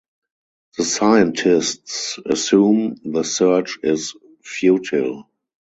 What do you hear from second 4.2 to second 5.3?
futile.